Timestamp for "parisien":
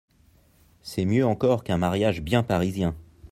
2.41-2.95